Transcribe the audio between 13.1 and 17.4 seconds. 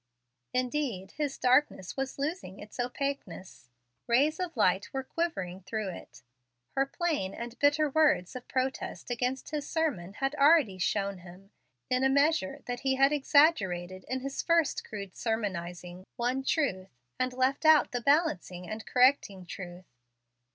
exaggerated, in his first crude sermonizing, one truth, and